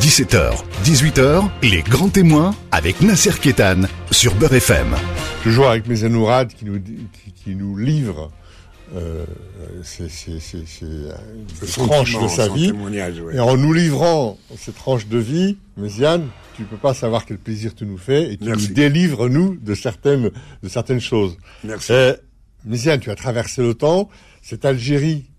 [0.00, 4.96] 17h, 18h, les grands témoins avec Nasser Kétan sur Beurre FM.
[5.42, 8.30] Toujours avec mes Anourad qui nous, qui, nous livre
[8.94, 9.26] euh,
[9.82, 10.06] ces,
[11.66, 12.72] tranches de sa vie.
[13.34, 17.74] Et en nous livrant ces tranches de vie, Méziane, tu peux pas savoir quel plaisir
[17.74, 20.30] tu nous fais et tu nous délivres, nous, de certaines,
[20.62, 21.36] de certaines choses.
[21.62, 21.92] Merci.
[22.64, 24.08] Méziane, tu as traversé le temps.
[24.42, 25.30] Cette Algérie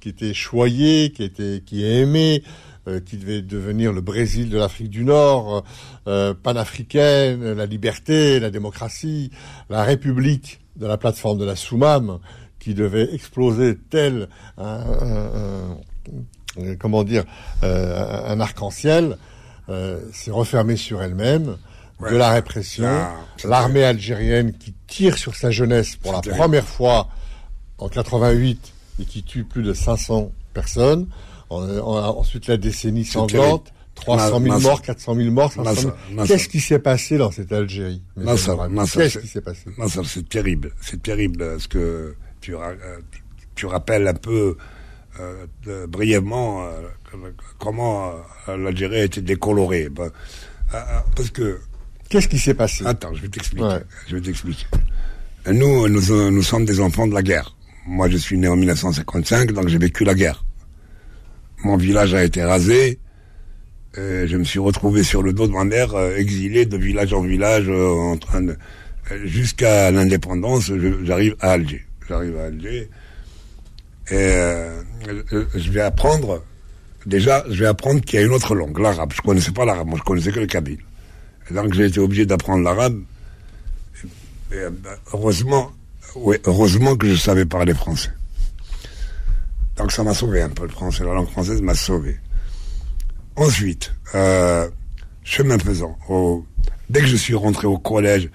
[0.00, 2.42] qui était choyée, qui était, qui est aimée,
[2.88, 5.64] euh, qui devait devenir le Brésil de l'Afrique du Nord,
[6.06, 9.30] euh, panafricaine, la liberté, la démocratie,
[9.68, 12.20] la République de la plateforme de la Soumam,
[12.58, 15.76] qui devait exploser tel un,
[16.78, 17.24] comment dire
[17.62, 19.16] euh, un arc-en-ciel,
[20.12, 21.56] s'est refermée sur elle-même.
[22.08, 22.88] De la répression,
[23.44, 27.08] l'armée algérienne qui tire sur sa jeunesse pour la première fois
[27.78, 31.06] en 88 et qui tue plus de 500 personnes,
[31.50, 35.52] ensuite la décennie sanglante, 300 000 morts, 400 000 morts,
[36.26, 38.02] Qu'est-ce qui s'est passé dans cette Algérie?
[38.16, 39.70] Qu'est-ce qui s'est passé?
[40.04, 40.72] c'est terrible.
[40.80, 42.74] C'est terrible ce que tu, euh,
[43.54, 44.56] tu rappelles un peu
[45.18, 48.12] euh, brièvement euh, comment
[48.46, 49.88] l'Algérie a été décolorée.
[49.88, 50.10] Ben,
[51.16, 51.60] parce que
[52.10, 52.84] Qu'est-ce qui s'est passé?
[52.84, 53.78] Attends, je vais t'expliquer.
[54.08, 54.66] Je vais t'expliquer.
[55.50, 57.56] Nous, nous, nous sommes des enfants de la guerre.
[57.86, 60.44] Moi, je suis né en 1955, donc j'ai vécu la guerre
[61.64, 62.98] mon village a été rasé.
[63.96, 67.22] je me suis retrouvé sur le dos de ma mère, euh, exilé de village en
[67.22, 68.56] village, euh, en train de
[69.24, 70.70] jusqu'à l'indépendance.
[71.02, 71.84] J'arrive à Alger.
[72.08, 72.88] J'arrive à Alger
[74.10, 74.82] et euh,
[75.54, 76.44] je vais apprendre.
[77.06, 79.12] Déjà, je vais apprendre qu'il y a une autre langue, l'arabe.
[79.14, 80.78] Je connaissais pas l'arabe, moi je connaissais que le kabyle.
[81.50, 83.00] Donc j'ai été obligé d'apprendre l'arabe.
[85.12, 85.72] heureusement,
[86.16, 88.10] oui, heureusement que je savais parler français.
[89.76, 92.18] Donc ça m'a sauvé un peu le français, la langue française m'a sauvé.
[93.36, 94.68] Ensuite, euh,
[95.24, 95.96] chemin faisant,
[96.90, 98.28] dès que je suis rentré au collège,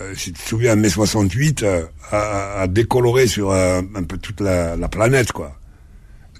[0.00, 4.40] euh, si tu te souviens, mai 68 euh, a, décoloré sur euh, un peu toute
[4.40, 5.56] la, planète, quoi.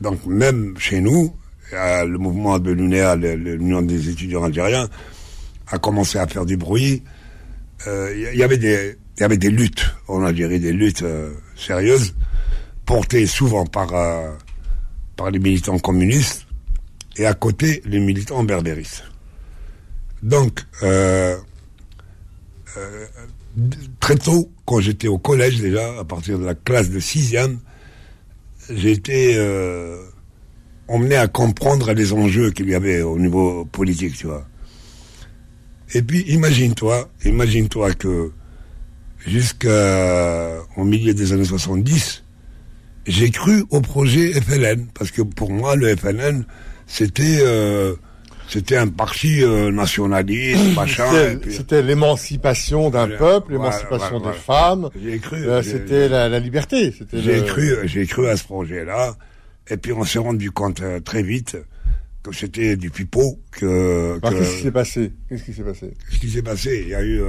[0.00, 1.34] Donc même chez nous,
[1.72, 4.88] le mouvement de l'UNEA, l'Union des étudiants algériens,
[5.68, 7.02] a commencé à faire du bruit.
[7.86, 11.04] Il y, avait des, il y avait des luttes en Algérie, des luttes
[11.56, 12.14] sérieuses,
[12.84, 13.92] portées souvent par
[15.16, 16.46] par les militants communistes
[17.16, 19.04] et à côté les militants berbéristes.
[20.22, 21.36] Donc, euh,
[22.76, 23.06] euh,
[24.00, 27.58] très tôt, quand j'étais au collège déjà, à partir de la classe de sixième,
[28.70, 30.04] j'ai été euh,
[30.88, 34.46] emmené à comprendre les enjeux qu'il y avait au niveau politique, tu vois.
[35.94, 38.32] Et puis, imagine-toi, imagine-toi que
[39.26, 42.24] jusqu'au milieu des années 70,
[43.06, 46.44] j'ai cru au projet FLN, parce que pour moi, le FLN,
[46.86, 47.38] c'était...
[47.40, 47.94] Euh,
[48.48, 51.38] c'était un parti euh, nationaliste, machin.
[51.50, 54.88] C'était l'émancipation d'un peuple, l'émancipation des femmes.
[55.02, 55.48] J'ai cru.
[55.48, 56.94] Euh, c'était la, la, liberté.
[57.12, 59.16] J'ai cru, j'ai cru à ce projet-là.
[59.68, 61.56] Et puis on s'est rendu compte euh, très vite
[62.30, 63.40] que c'était du pipeau.
[63.50, 64.18] Que.
[64.20, 65.12] Qu'est-ce qui s'est passé?
[65.28, 65.94] Qu'est-ce qui s'est passé?
[66.08, 66.82] Qu'est-ce qui s'est passé?
[66.82, 67.22] Il y a eu.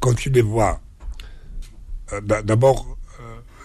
[0.00, 0.80] quand tu les vois
[2.12, 2.96] euh, bah, d'abord,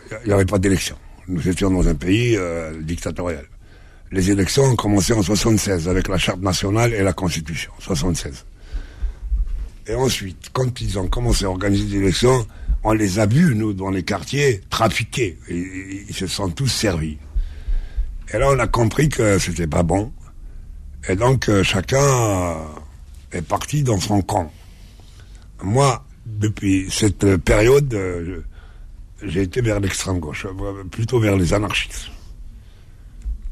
[0.10, 0.96] il euh, n'y avait pas d'élection.
[1.28, 3.46] Nous étions dans un pays euh, dictatorial.
[4.12, 8.46] les élections ont commencé en 76 avec la charte nationale et la constitution, 76.
[9.88, 12.46] Et ensuite, quand ils ont commencé à organiser des élections,
[12.84, 15.38] on les a vus, nous, dans les quartiers, trafiquer.
[15.50, 17.18] ils se sont tous servis.
[18.34, 20.12] Et là, on a compris que c'était pas bon.
[21.08, 22.58] Et donc, euh, chacun
[23.32, 24.52] est parti dans son camp.
[25.62, 28.42] Moi, depuis cette période, euh,
[29.22, 32.10] j'ai été vers l'extrême gauche, euh, plutôt vers les anarchistes.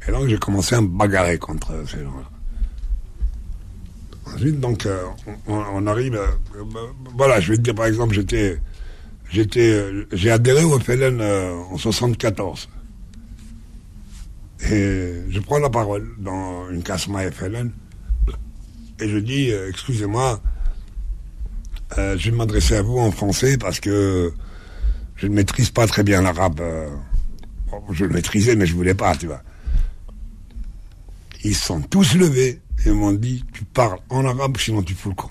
[0.08, 2.30] Et donc, j'ai commencé à me bagarrer contre ces gens-là.
[4.34, 4.88] Ensuite, donc,
[5.46, 6.18] on, arrive.
[7.16, 8.58] voilà, je vais te dire, par exemple, j'étais,
[9.30, 12.68] j'étais, j'ai adhéré au FLN en 74.
[14.62, 17.70] Et je prends la parole dans une casse-maille FLN
[19.00, 20.40] et je dis, euh, excusez-moi,
[21.98, 24.32] euh, je vais m'adresser à vous en français parce que
[25.16, 26.60] je ne maîtrise pas très bien l'arabe.
[26.60, 26.88] Euh,
[27.90, 29.42] je le maîtrisais, mais je voulais pas, tu vois.
[31.42, 35.14] Ils sont tous levés et m'ont dit, tu parles en arabe, sinon tu fous le
[35.16, 35.30] camp.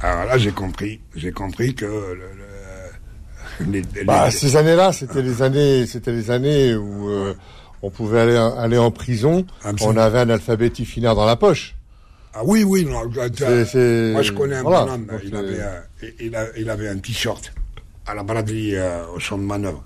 [0.00, 1.86] Alors là, j'ai compris, j'ai compris que
[4.04, 7.34] bah, ces années-là, c'était les années, c'était les années où euh,
[7.82, 9.46] on pouvait aller, aller en prison.
[9.80, 11.74] On avait un alphabet finaire dans la poche.
[12.34, 12.84] Ah oui, oui.
[12.84, 15.06] Non, moi, je connais un bonhomme.
[15.24, 17.52] Il avait, un, il, avait un t-shirt
[18.06, 19.82] à la braderie euh, au champ de manœuvre.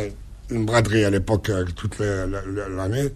[0.00, 0.08] Euh,
[0.50, 3.08] une braderie à l'époque, toute l'année.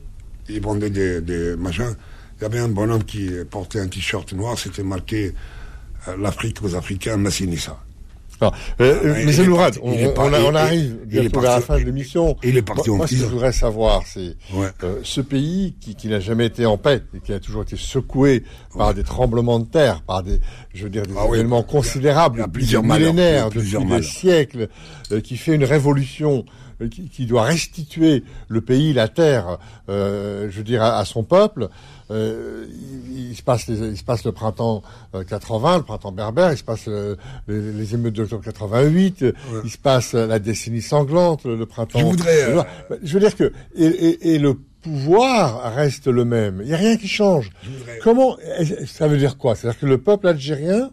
[0.48, 1.94] Il vendait des, des machins.
[2.38, 4.58] Il y avait un bonhomme qui portait un t-shirt noir.
[4.58, 5.34] C'était marqué
[6.16, 7.78] l'Afrique aux Africains, Massinissa.
[8.40, 12.36] Alors, euh, euh, mais Zelourad, on, on, on, arrive bientôt à la fin de l'émission.
[12.44, 14.36] Il est parti moi, moi ce que je voudrais savoir, c'est
[14.84, 17.76] euh, ce pays qui, qui n'a jamais été en paix et qui a toujours été
[17.76, 18.44] secoué
[18.76, 20.40] par des tremblements de terre, par des,
[20.72, 24.68] je veux dire, des ah événements considérables, plusieurs millénaires, depuis des siècles,
[25.10, 26.44] euh, qui fait une révolution
[26.90, 31.68] qui, qui, doit restituer le pays, la terre, je veux dire, à son peuple.
[32.10, 32.66] Euh,
[33.14, 34.82] il, se passe il se passe le printemps
[35.28, 37.16] 80, euh, le printemps berbère, il se passe euh,
[37.48, 39.26] les, émeutes d'octobre 88,
[39.64, 41.98] il se passe la décennie sanglante, le, printemps.
[41.98, 42.66] Je voudrais.
[43.02, 46.60] je veux dire que et, et, le pouvoir reste le même.
[46.62, 47.50] Il n'y a rien qui change.
[48.02, 48.38] Comment
[48.86, 49.54] ça veut dire quoi?
[49.54, 50.90] C'est-à-dire que le peuple algérien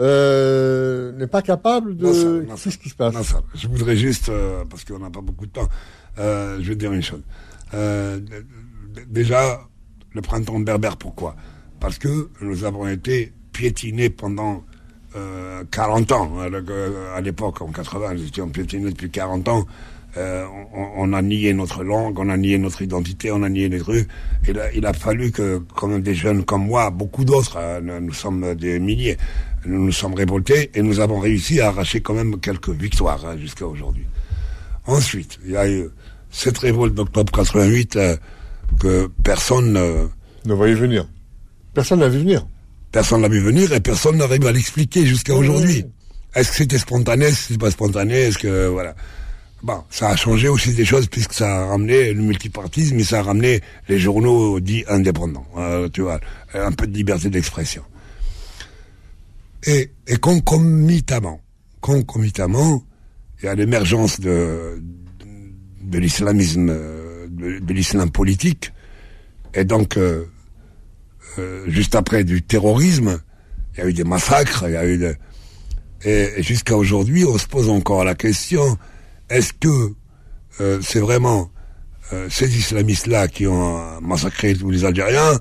[0.00, 2.46] euh, n'est pas capable de.
[2.62, 3.14] Qu'est-ce qui se passe
[3.54, 4.30] Je voudrais juste,
[4.68, 5.68] parce qu'on n'a pas beaucoup de temps,
[6.18, 7.22] euh, je vais dire une chose.
[7.74, 8.20] Euh,
[9.08, 9.60] déjà,
[10.12, 10.96] le printemps berbère.
[10.96, 11.36] Pourquoi?
[11.80, 14.64] Parce que nous avons été piétinés pendant
[15.70, 16.30] 40 euh, ans.
[17.14, 19.66] À l'époque, en 80, nous étions piétinés depuis 40 ans.
[20.16, 20.46] Euh,
[20.96, 23.80] on, a nié notre langue, on a nié notre identité, on a nié les
[24.54, 28.54] là, il a fallu que, comme des jeunes comme moi, beaucoup d'autres, euh, nous sommes
[28.54, 29.18] des milliers,
[29.66, 33.36] nous nous sommes révoltés et nous avons réussi à arracher quand même quelques victoires hein,
[33.38, 34.06] jusqu'à aujourd'hui.
[34.86, 35.88] Ensuite, il y a eu
[36.30, 37.98] cette révolte d'octobre 88
[38.78, 39.72] que personne
[40.44, 41.06] ne voyait venir.
[41.74, 42.46] Personne n'a vu venir.
[42.92, 45.84] Personne l'a vu venir et personne n'arrive à l'expliquer jusqu'à aujourd'hui.
[46.34, 48.94] Est-ce que c'était spontané, est-ce que c'était pas spontané, est-ce que voilà.
[49.62, 53.20] Bon, ça a changé aussi des choses puisque ça a ramené le multipartisme et ça
[53.20, 55.46] a ramené les journaux dits indépendants.
[55.56, 56.20] Euh, tu vois,
[56.54, 57.82] un peu de liberté d'expression.
[59.64, 61.40] Et, et concomitamment,
[61.80, 62.84] concomitamment,
[63.40, 64.82] il y a l'émergence de,
[65.82, 68.72] de l'islamisme euh, de, l'islam politique.
[69.54, 70.24] Et donc, euh,
[71.38, 73.20] euh, juste après du terrorisme,
[73.74, 75.16] il y a eu des massacres, il y a eu de...
[76.04, 78.78] Et, jusqu'à aujourd'hui, on se pose encore la question,
[79.30, 79.94] est-ce que
[80.60, 81.50] euh, c'est vraiment
[82.28, 85.40] ces islamistes-là qui ont massacré tous les Algériens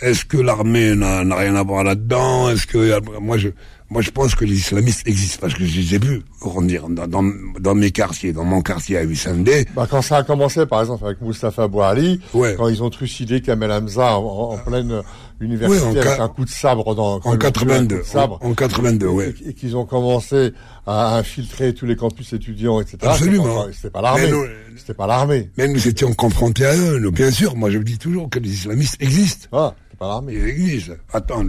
[0.00, 2.50] Est-ce que l'armée n'a rien à voir là-dedans?
[2.50, 3.48] Est-ce que moi je
[3.88, 7.06] moi, je pense que les islamistes existent parce que je les ai vus grandir dans,
[7.06, 7.22] dans,
[7.60, 9.64] dans mes quartiers, dans mon quartier à Hussandé.
[9.76, 13.70] Bah, quand ça a commencé, par exemple, avec Moustapha Bouhali, quand ils ont trucidé Kamel
[13.70, 15.02] Hamza en, pleine
[15.40, 19.34] université avec un coup de sabre dans en 82, sabre, en, 82, ouais.
[19.46, 20.52] Et, qu'ils ont commencé
[20.84, 22.98] à infiltrer tous les campus étudiants, etc.
[23.02, 23.66] Absolument.
[23.72, 24.32] C'était pas l'armée.
[24.76, 25.50] C'était pas l'armée.
[25.56, 26.98] Mais nous étions confrontés à eux.
[26.98, 29.46] Nous, bien sûr, moi je dis toujours que les islamistes existent.
[29.52, 30.34] Ah, c'est pas l'armée.
[30.36, 30.94] Existent.
[31.12, 31.44] Attends,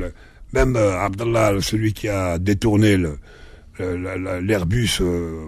[0.53, 2.97] même euh, Abdallah, celui qui a détourné
[3.79, 5.43] l'Airbus euh,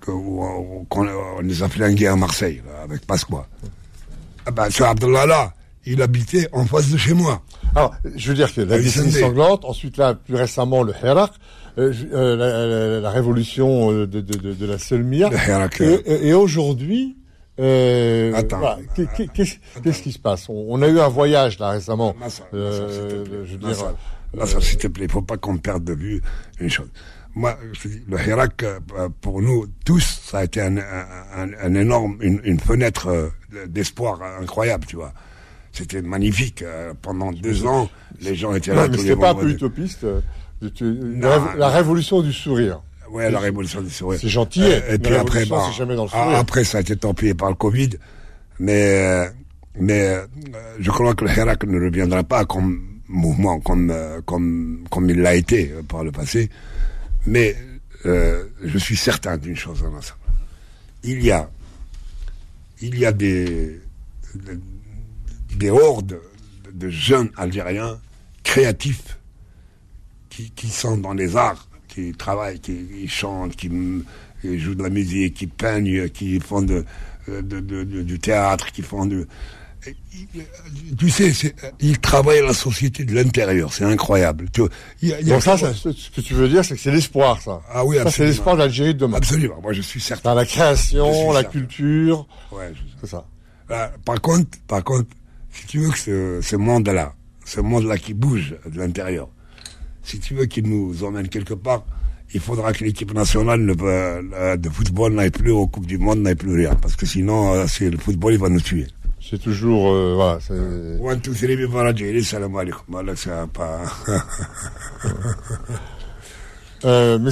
[0.00, 3.46] qu'on les a flingués à Marseille, avec Pasqua.
[4.46, 5.52] Ah ben, ce Abdallah-là,
[5.84, 7.42] il habitait en face de chez moi.
[7.74, 11.32] Alors, je veux dire que la décennie sanglante, ensuite là, plus récemment, le Herak,
[11.78, 15.30] euh, la, révolution de, de, de, de la Selmia.
[15.80, 17.16] Et, et aujourd'hui,
[17.58, 18.78] euh, Attends.
[19.34, 20.48] Qu'est-ce qui se passe?
[20.48, 22.14] On, a eu un voyage là récemment.
[22.54, 23.94] euh, je dire,
[24.34, 26.22] là, ça, s'il te plaît, il faut pas qu'on perde de vue
[26.60, 26.88] une chose.
[27.34, 31.74] Moi, je dis, le Hirak, euh, pour nous tous, ça a été un, un, un
[31.74, 33.28] énorme, une, une, fenêtre euh,
[33.66, 35.12] d'espoir incroyable, tu vois.
[35.72, 36.62] C'était magnifique.
[36.62, 37.88] Euh, pendant deux ans,
[38.20, 38.88] les gens étaient là.
[38.88, 40.04] mais c'était pas un peu utopiste.
[40.04, 40.20] Euh,
[41.56, 42.82] la, révolution du sourire.
[43.10, 44.20] Ouais, la révolution du sourire.
[44.20, 44.62] C'est gentil.
[44.62, 46.36] et puis après, bah, jamais dans le sourire.
[46.36, 47.90] après, ça a été tempéré par le Covid.
[48.58, 49.26] Mais,
[49.78, 50.16] mais
[50.78, 53.92] je crois que le Hirak ne reviendra pas comme mouvement comme,
[54.24, 56.48] comme, comme il l'a été par le passé.
[57.26, 57.56] Mais
[58.06, 60.20] euh, je suis certain d'une chose en ensemble.
[61.02, 61.50] Il y a,
[62.80, 63.80] il y a des,
[65.56, 66.20] des, hordes
[66.72, 67.98] de, jeunes Algériens
[68.42, 69.18] créatifs
[70.28, 71.68] qui, qui, sont dans les arts,
[72.08, 73.68] qui travaillent, qui, chantent, qui,
[74.44, 76.84] jouent de la musique, qui peignent, qui font de,
[77.28, 79.26] du théâtre, qui font de,
[80.98, 84.48] tu sais, il travaille la société de l'intérieur, c'est incroyable.
[84.52, 84.62] Tu,
[85.22, 87.62] Donc ça, ce que tu veux dire, c'est que c'est l'espoir, ça.
[87.72, 89.16] Ah oui, c'est l'espoir de l'Algérie de demain.
[89.16, 90.30] Absolument, moi je suis certain.
[90.30, 92.26] Dans la création, la culture.
[92.52, 93.24] Ouais, c'est ça.
[93.70, 95.08] Euh, par contre, par contre,
[95.52, 99.28] si tu veux que ce, ce monde-là, ce monde-là qui bouge de l'intérieur,
[100.02, 101.84] si tu veux qu'il nous emmène quelque part,
[102.32, 106.54] il faudra que l'équipe nationale de football n'aille plus aux Coupes du Monde, n'aille plus
[106.54, 106.74] rien.
[106.76, 108.86] Parce que sinon, euh, le football, il va nous tuer.
[109.20, 109.92] C'est toujours.
[109.92, 110.38] Euh, voilà,
[111.00, 113.14] One, two, three, salam alaikum.
[113.16, 113.80] C'est pas.
[116.84, 117.30] euh, mais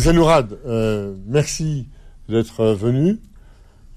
[0.67, 1.89] euh, merci
[2.29, 3.19] d'être venu.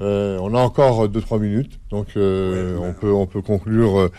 [0.01, 4.09] Euh, on a encore 2-3 minutes, donc euh, on, peut, on peut conclure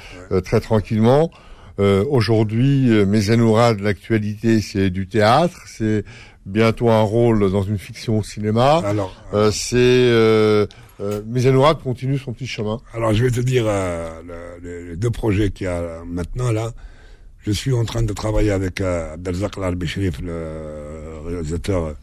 [0.45, 1.31] très tranquillement.
[1.79, 6.05] Aujourd'hui, mes Zanourad, l'actualité, c'est du théâtre, c'est
[6.47, 8.83] bientôt un rôle dans une fiction au cinéma.
[8.85, 9.15] Alors,
[9.53, 10.67] c'est euh,
[11.83, 12.81] continue son petit chemin.
[12.95, 14.11] Alors, je vais te dire euh,
[14.63, 16.73] les deux projets qu'il y a maintenant là.
[17.45, 21.97] Je suis en train de travailler avec euh, Abdelzak le réalisateur,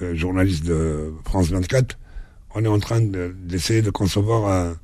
[0.00, 1.98] euh, journaliste de France 24.
[2.54, 4.76] On est en train d'essayer de, concevoir un,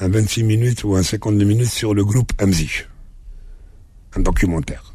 [0.00, 2.84] un, 26 minutes ou un 52 minutes sur le groupe Amzi,
[4.16, 4.94] un documentaire.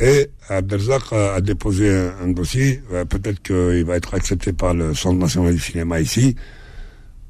[0.00, 5.18] Et Abdelzak a déposé un, dossier, euh, peut-être qu'il va être accepté par le Centre
[5.18, 6.34] national du cinéma ici,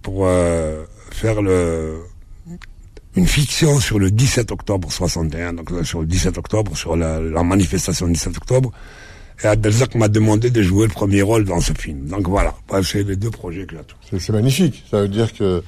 [0.00, 1.98] pour euh, faire le,
[3.16, 7.20] une fiction sur le 17 octobre 61, donc euh, sur le 17 octobre, sur la,
[7.42, 8.72] manifestation du 17 octobre.
[9.44, 12.06] Et Abdelzak m'a demandé de jouer le premier rôle dans ce film.
[12.06, 13.74] Donc voilà, c'est les deux projets que
[14.10, 14.20] j'ai.
[14.20, 14.84] C'est magnifique.
[14.88, 15.62] Ça veut dire que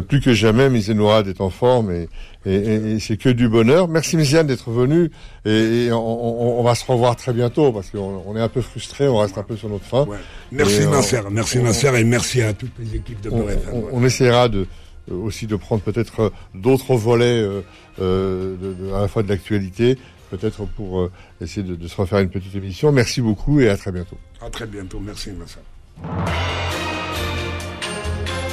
[0.00, 2.08] plus que jamais, Nourad est en forme et,
[2.48, 3.88] et, c'est que du bonheur.
[3.88, 5.10] Merci Méziane d'être venu
[5.44, 9.38] et, on, va se revoir très bientôt parce qu'on est un peu frustré, on reste
[9.38, 10.06] un peu sur notre fin.
[10.52, 13.58] Merci Nasser, merci Nasser et merci à toutes les équipes de Bref.
[13.92, 14.66] On, essaiera de
[15.10, 17.62] aussi de prendre peut-être d'autres volets euh,
[18.00, 19.98] euh, de, à la fois de l'actualité,
[20.30, 22.92] peut-être pour euh, essayer de, de, se refaire une petite émission.
[22.92, 24.18] Merci beaucoup et à très bientôt.
[24.40, 25.60] À très bientôt, merci Nasser.